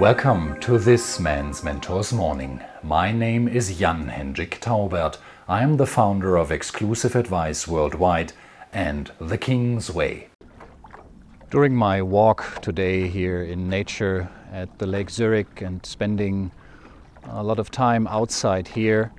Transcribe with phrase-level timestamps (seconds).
[0.00, 2.62] Welcome to this Man's Mentors Morning.
[2.82, 5.18] My name is Jan Hendrik Taubert.
[5.46, 8.32] I am the founder of Exclusive Advice Worldwide
[8.72, 10.28] and The King's Way.
[11.50, 16.50] During my walk today here in nature at the Lake Zurich and spending
[17.24, 19.12] a lot of time outside here,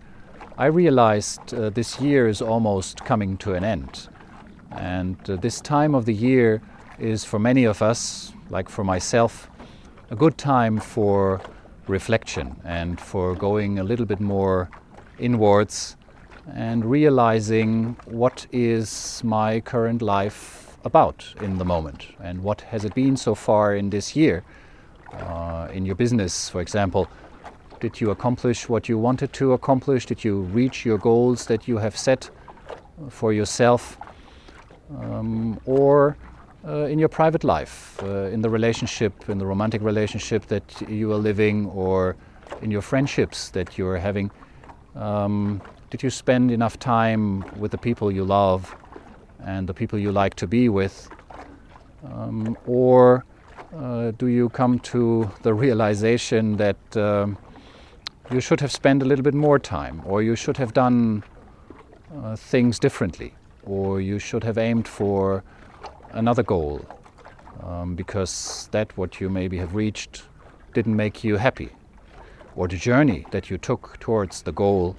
[0.57, 4.09] I realized uh, this year is almost coming to an end.
[4.71, 6.59] And uh, this time of the year
[6.97, 9.47] is for many of us, like for myself,
[10.11, 11.39] a good time for
[11.87, 14.69] reflection and for going a little bit more
[15.19, 15.95] inwards
[16.53, 22.93] and realizing what is my current life about in the moment and what has it
[22.93, 24.43] been so far in this year.
[25.13, 27.07] Uh, in your business, for example,
[27.79, 30.05] did you accomplish what you wanted to accomplish?
[30.05, 32.29] Did you reach your goals that you have set
[33.09, 33.97] for yourself?
[34.99, 36.17] Um, or
[36.67, 41.11] uh, in your private life, uh, in the relationship, in the romantic relationship that you
[41.11, 42.15] are living, or
[42.61, 44.29] in your friendships that you are having?
[44.95, 48.75] Um, did you spend enough time with the people you love
[49.43, 51.09] and the people you like to be with?
[52.03, 53.25] Um, or
[53.75, 57.37] uh, do you come to the realization that um,
[58.31, 61.23] you should have spent a little bit more time, or you should have done
[62.15, 63.33] uh, things differently,
[63.65, 65.43] or you should have aimed for
[66.13, 66.85] another goal
[67.63, 70.23] um, because that what you maybe have reached
[70.73, 71.69] didn't make you happy,
[72.55, 74.95] or the journey that you took towards the goal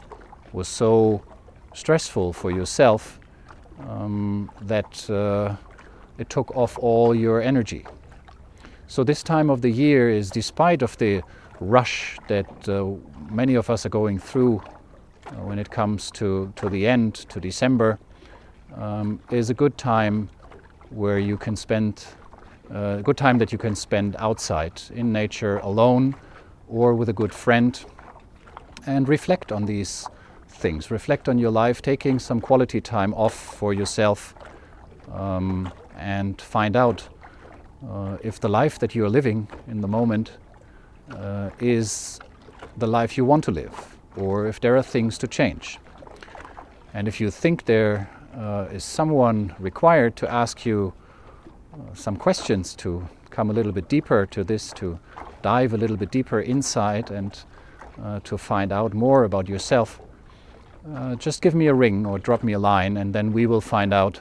[0.52, 1.22] was so
[1.74, 3.18] stressful for yourself
[3.88, 5.56] um, that uh,
[6.18, 7.86] it took off all your energy.
[8.86, 11.22] So this time of the year is, despite of the
[11.60, 12.86] rush that uh,
[13.30, 14.62] many of us are going through
[15.26, 17.98] uh, when it comes to, to the end, to December,
[18.76, 20.28] um, is a good time
[20.94, 22.04] where you can spend
[22.72, 26.14] uh, a good time that you can spend outside in nature alone
[26.68, 27.84] or with a good friend
[28.86, 30.06] and reflect on these
[30.48, 30.90] things.
[30.90, 34.34] Reflect on your life, taking some quality time off for yourself
[35.12, 37.08] um, and find out
[37.88, 40.32] uh, if the life that you are living in the moment
[41.10, 42.20] uh, is
[42.76, 45.78] the life you want to live, or if there are things to change.
[46.94, 50.92] And if you think there uh, is someone required to ask you
[51.74, 54.98] uh, some questions to come a little bit deeper to this, to
[55.42, 57.44] dive a little bit deeper inside and
[58.02, 60.00] uh, to find out more about yourself,
[60.94, 63.60] uh, just give me a ring or drop me a line, and then we will
[63.60, 64.20] find out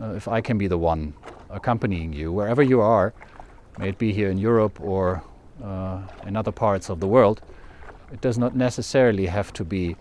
[0.00, 1.14] uh, if I can be the one
[1.50, 3.14] accompanying you wherever you are,
[3.78, 5.22] may it be here in Europe or
[5.62, 7.40] uh, in other parts of the world.
[8.12, 9.96] It does not necessarily have to be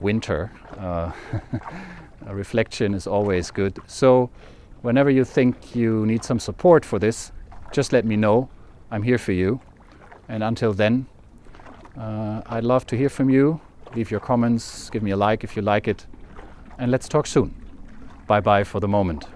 [0.00, 0.50] winter.
[2.26, 3.78] A reflection is always good.
[3.86, 4.30] So,
[4.82, 7.32] whenever you think you need some support for this,
[7.72, 8.48] just let me know.
[8.90, 9.60] I'm here for you.
[10.28, 11.06] And until then,
[11.96, 13.60] uh, I'd love to hear from you.
[13.94, 16.06] Leave your comments, give me a like if you like it,
[16.78, 17.54] and let's talk soon.
[18.26, 19.26] Bye bye for the moment.